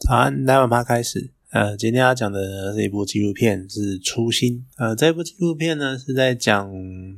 [0.00, 1.30] 早安，来晚趴开始。
[1.50, 4.64] 呃，今天要讲的这一部纪录片，是《初心》。
[4.82, 6.70] 呃，这部纪录片呢是在讲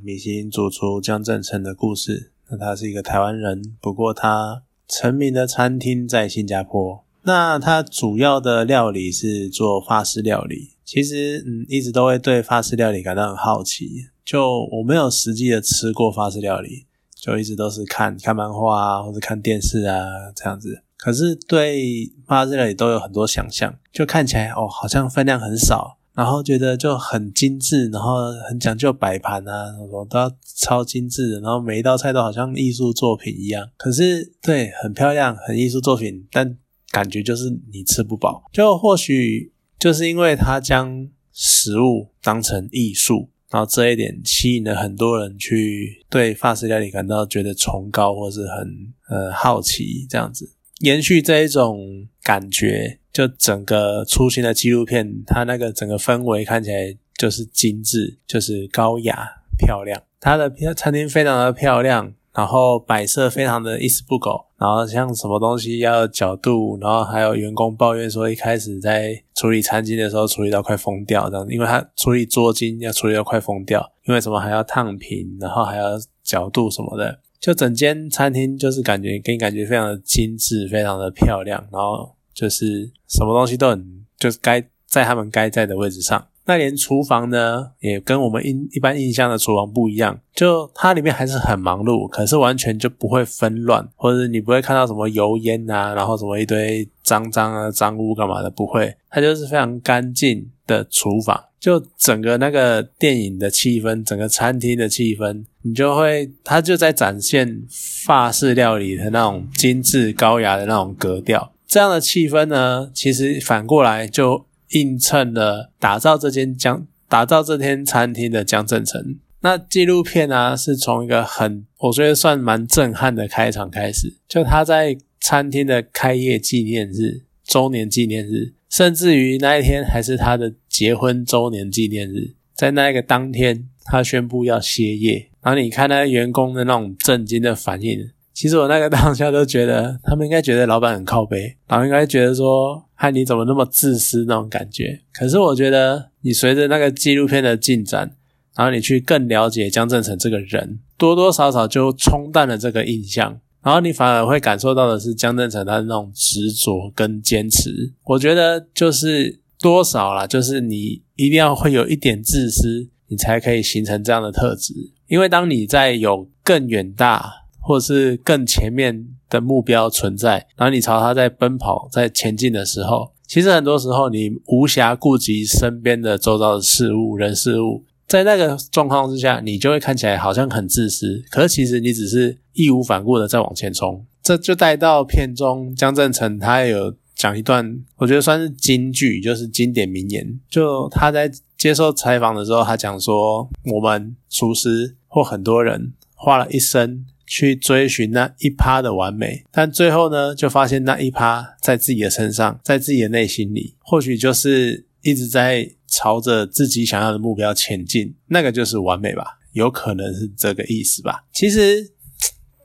[0.02, 2.32] 米其林主厨江正成的故事。
[2.50, 7.04] 那他是一个台湾人，不过他成名的餐厅在新加坡。
[7.22, 10.70] 那他主要的料理是做法式料理。
[10.84, 14.08] 其实，嗯，一直都会对法式料理感到很好奇。
[14.24, 20.04] 就我没有实际的吃过法式料理，就一直都是看看漫画啊，或者看电视啊
[20.34, 20.82] 这样子。
[20.96, 33.68] 可是对法式料理都有很多想象，就看起来哦，好像分量很少，然后觉得就很精致，然后很讲究摆盘啊，什么都要超精致的，然后每一道菜都好像艺术作品一样。
[33.76, 36.56] 可是对，很漂亮，很艺术作品，但
[36.90, 38.44] 感觉就是你吃不饱。
[38.52, 50.52] 就或许就是因为他将食物当成艺术，然后这一点吸引了很多人去对法式料理感到觉得崇高或是很呃好奇这样子。
[50.82, 60.02] 延续这一种感觉，就整个出新的纪录片，它那个整个氛围看起来就是精致，就是高雅漂亮。
[60.20, 75.90] 它的餐厅非常的漂亮，然后摆设非常的一丝不苟，然后像什么东西要角度，然后还有员工抱怨说一开始在处理餐巾的时候处理到快疯掉这样，因为他处理桌巾要处理到快疯掉，因为什么还要烫平，然后还要
[76.24, 77.20] 角度什么的。
[77.42, 86.28] 就整间餐厅就是感觉给你感觉非常的精致，非常的漂亮，然后就是什么东西都很就是该在他们该在的位置上。
[86.44, 101.40] 那连厨房呢，也跟我们印一般印象的厨房不一样，就它里面还是很忙碌，可是完全就不会纷乱，或者你不会看到什么油烟啊，然后什么一堆脏脏啊、脏污干嘛的，不会，它就是非常干净的厨房。
[101.62, 107.62] 就整个那个电影的气氛，整个餐厅的气氛，你就会，它就在展现
[108.04, 111.54] 法式料理的那种精致高雅的那种格调。
[111.68, 119.20] 这样的气氛呢，其实反过来就映衬了打造这间江，打造这间餐厅的江正成。
[119.42, 128.54] 那纪录片呢，是从一个很，我觉得算蛮震撼的开场开始，就他在餐厅的开业纪念日、周年纪念日。
[128.72, 135.28] 甚至于那一天还是他的结婚周年纪念日，在那一个当天，他宣布要歇业。
[135.42, 145.00] 然后你看那员工的那种震惊的反应，其实我那个当下都觉得，他们应该觉得老板很靠背，然后应该觉得说，嗨，你怎么那么自私那种感觉。
[145.12, 148.16] 可是我觉得，你随着那个纪录片的进展，
[148.56, 153.38] 然后你去更了解江正成这个人，多多少少就冲淡了这个印象。
[153.62, 164.74] 然后你反而会感受到的是江正成他的那种执着跟坚持，我觉得就是多少啦，就是你一定要会有一点自私，你才可以形成这样的特质。
[165.06, 167.30] 因为当你在有更远大
[167.60, 177.84] 或是更前面的目标存在，然后你朝他在奔跑在前进的时候，其实很多时候你无暇顾及身边的周遭的事物人事物。
[178.12, 184.04] 在那个状况之下，你就会看起来好像很自私，可是其实你只是义无反顾的在往前冲。
[184.22, 190.38] 这就带到片中江正成，他有讲一段，我觉得算是金句，就是经典名言。
[190.50, 209.38] 就他在接受采访的时候，他讲说：“我们厨师或很多人花了一生去追寻那一趴的完美，但最后呢，就发现那一趴在自己的身上，在自己的内心里，或许就是一直在。”朝着自己想要的目标前进，那个就是完美吧？
[209.52, 211.26] 有可能是这个意思吧？
[211.30, 211.92] 其实，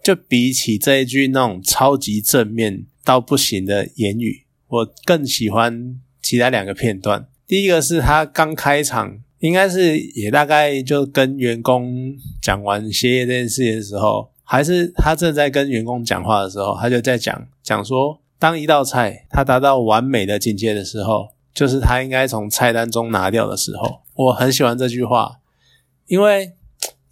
[0.01, 7.27] 就比起这一句那种超级正面到不行的言语，我更喜欢其他两个片段。
[7.45, 21.36] 第一个是他刚开场，应该是也大概就跟员工讲完歇业这件事情的时候，还是他正在跟员工讲话的时候，他就在讲讲说，当一道菜它达到完美的境界的时候。
[21.57, 25.37] 就是他应该从菜单中拿掉的时候，我很喜欢这句话，
[26.05, 26.53] 因为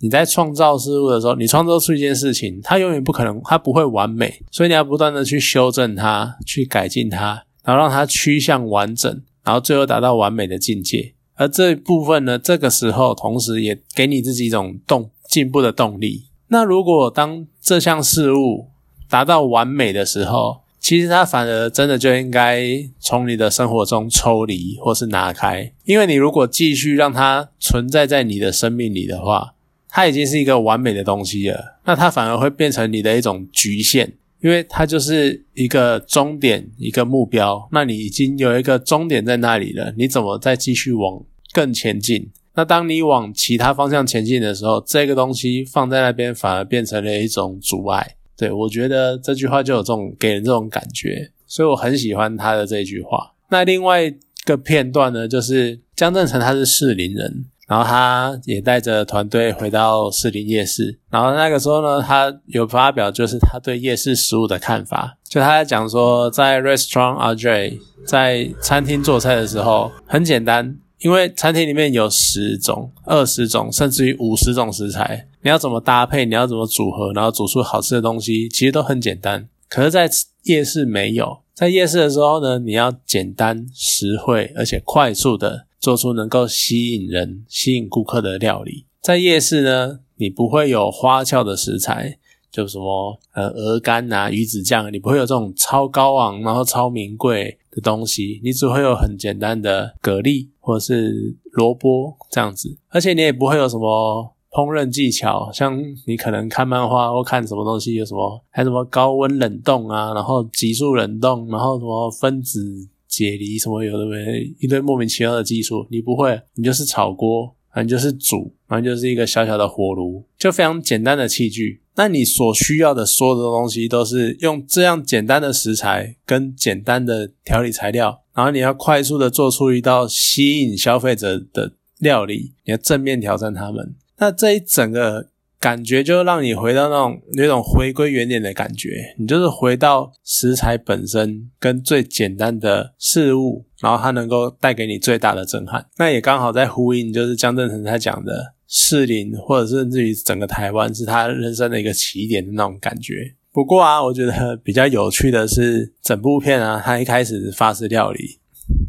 [0.01, 11.15] 你在创造事物的时候，你创造出一件事情，它永远不可能，它不会完美，所以你要不断的去修正它，去改进它，然后让它趋向完整，然后最后达到完美的境界。
[11.33, 16.27] 而这一部分呢，这个时候同时也给你自己一种动进步的动力。
[16.49, 18.67] 那如果当这项事物
[19.09, 22.63] 达到完美的时候，其实它反而真的就应该
[22.99, 29.55] 从你的生活中抽离，或是拿开，因为你如果继续让它存在在你的生命里的话，
[29.89, 41.19] 它已经是一个完美的东西了，那它反而会变成你的一种局限，因为它就是一个终点，一个目标，那你已经有一个终点在那里了，你怎么再继续往
[41.51, 42.29] 更前进？
[42.53, 48.17] 那当你往其他方向前进的时候，这个东西放在那边反而变成了一种阻碍。
[48.37, 53.33] 对，我觉得这句话就有这种给人这种感觉，所以我很喜欢他的这句话。
[53.49, 54.15] 那另外一
[54.45, 57.45] 个片段呢，就是江正成他是士林人。
[57.67, 79.47] 然后他也带着团队回到士林夜市，然后那个时候呢，他有发表就是他对夜市食物的看法，就他在讲说，在 Restaurant RJ 在餐厅做菜的时候很简单，因为餐厅里面有十种、二十种，甚至于五十种食材，你要怎么搭配，你要怎么组合，然后煮出好吃的东西，其实都很简单。
[79.69, 80.09] 可是，在
[80.43, 85.65] 夜市没有，在夜市的时候呢，你要简单、实惠，而且快速的。
[85.77, 92.17] 做出能够吸引人、吸引顾客的料理，在夜市呢，你不会有花俏的食材，
[92.51, 112.89] 就什么呃鹅肝啊、鱼子酱，你不会有这种超高昂然后超名贵的东西，你只会有很简单的蛤蜊或者是萝卜这样子，而且你也不会有什么烹饪技巧，像你可能看漫画或看什么东西有什么，还有什么高温冷冻啊，然后急速冷冻，然后什么分子。
[113.07, 121.81] 解离什么有的没一堆莫名其妙的技术，你不会，你就是炒锅，反正就是煮，反正就是一个小小的火炉，就非常简单的器具。
[121.95, 133.95] 那你所需要的所有的东西都是用这样简单的食材跟简单的调理材料，然后你要快速的做出一道吸引消费者的料理，你要正面挑战他们。
[134.17, 135.29] 那这一整个。
[135.57, 145.83] 感觉就让你回到那种那种回归原点的感觉，你就是回到食材本身跟最简单的事物，然后它能够带给你最大的震撼。
[145.97, 153.35] 那也刚好在呼应，就是江正成他讲的士林，或者甚至于整个台湾是他人生的一个起点的那种感觉。
[153.51, 158.39] 不过啊，我觉得比较有趣的是整部片啊，他一开始法式料理。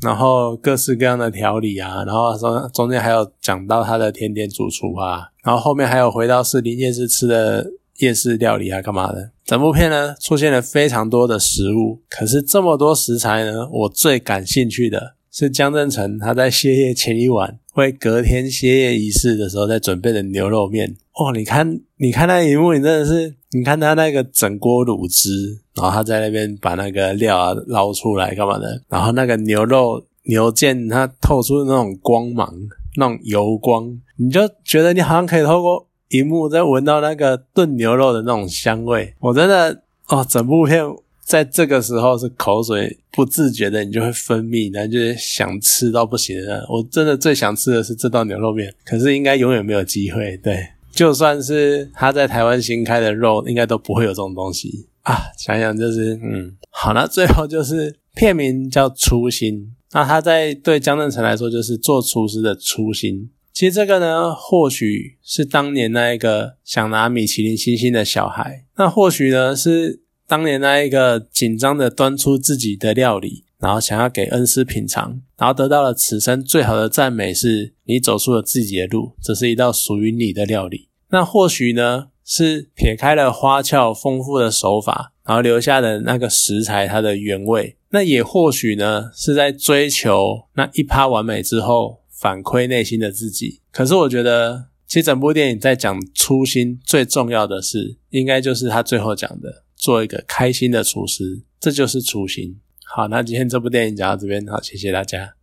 [0.01, 9.33] 然后各式各样的调理啊，然后中中间还有讲到他的甜点主厨啊，然后后面还有回到士林夜市吃的夜市料理啊，干嘛的？
[9.45, 20.97] 整部片呢出现了非常多的食物，可是这么多食材呢，我最感兴趣的是江正成他在歇业前一晚，为隔天歇业仪式的时候在准备的牛肉面。
[21.13, 28.83] 哦，你看，你看那一幕，你真的是，你看他那个整锅卤汁，然后他在那边把那个料啊捞出来干嘛的？
[28.89, 32.51] 然后那个牛肉牛腱它透出那种光芒，
[32.97, 39.13] 那种油光，你就觉得你好像可以透过荧幕再闻到那个炖牛肉的那种香味。
[39.21, 40.83] 我真的哦，整部片
[41.27, 46.65] 在这个时候是口水不自觉的，你就会分泌，然后就是想吃到不行的。
[46.71, 50.37] 我真的最想吃的是这道牛肉面，可是应该永远没有机会。
[50.37, 50.69] 对。
[50.93, 55.25] 就算是他在台湾新开的肉，应该都不会有这种东西啊！
[55.37, 59.55] 想想就是，嗯，好，那最后就是片名叫《初心》，
[59.93, 63.29] 那他在对江正成来说就是做厨师的初心。
[63.53, 73.45] 其实这个呢，或许是当年那一个想拿米其林星星的小孩，那或许呢是当年那一个紧张的端出自己的料理。
[73.59, 80.91] 然后想要给恩师品尝，然后得到了此生最好的赞美，是你走出了自己的路，这是一道属于你的料理。
[81.09, 87.79] 那或许呢，是撇开了花俏丰富的手法，然后留下的那个食材它的原味。
[87.89, 93.63] 那也或许呢，是在追求那一趴完美之后，反馈内心的自己。
[93.73, 102.59] 可是我觉得，其实整部电影在讲初心，最重要的是，应该就是他最后讲的，做一个开心的厨师，这就是初心。
[102.85, 105.37] 好，那今天这部电影讲到这边，好，谢谢大家。